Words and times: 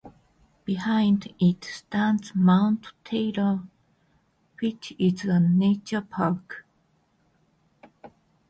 Behind 0.65 1.31
it 1.39 1.63
stands 1.63 2.33
Mount 2.33 2.87
Taylor, 3.03 3.61
which 4.59 4.95
is 4.97 5.25
a 5.25 5.39
nature 5.39 6.01
park. 6.01 6.65